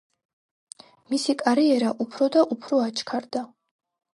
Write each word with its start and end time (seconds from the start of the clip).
მისი 1.13 1.35
კარიერა 1.43 1.91
უფრო 2.07 2.31
და 2.37 2.45
უფრო 2.57 2.81
აჩქარდა. 2.89 3.45